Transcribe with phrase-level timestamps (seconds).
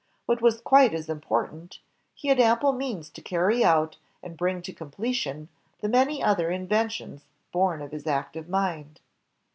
[0.25, 1.77] What was quite as important,
[2.15, 5.47] he had ample means to carry out and bring to completion
[5.81, 8.99] the many other inventions bom of his active mind.